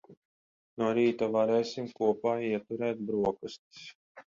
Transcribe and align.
No 0.83 0.87
rīta 0.99 1.29
varēsim 1.37 1.93
kopā 2.03 2.37
ieturēt 2.49 3.09
broksastis. 3.15 3.91